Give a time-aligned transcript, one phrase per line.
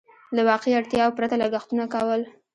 [0.35, 2.21] له واقعي اړتياوو پرته لګښتونه کول.